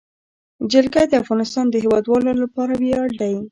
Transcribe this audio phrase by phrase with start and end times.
[0.71, 3.35] جلګه د افغانستان د هیوادوالو لپاره ویاړ دی.